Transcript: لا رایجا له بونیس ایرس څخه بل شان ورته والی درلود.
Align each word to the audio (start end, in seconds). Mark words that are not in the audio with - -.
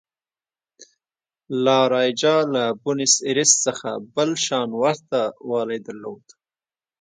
لا 1.63 1.75
رایجا 1.93 2.35
له 2.53 2.63
بونیس 2.81 3.13
ایرس 3.27 3.51
څخه 3.65 3.89
بل 4.15 4.29
شان 4.45 4.69
ورته 4.81 5.19
والی 5.49 5.79
درلود. 5.85 6.25